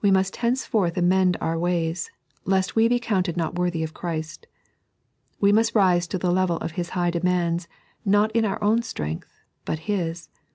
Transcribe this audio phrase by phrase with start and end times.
[0.00, 2.10] We must henceforth amend our ways,
[2.46, 4.46] lest we be counted not worthy of Christ.
[5.40, 7.68] "We must rise to the level of Hib high demands,
[8.02, 10.30] not in our own strength, but His.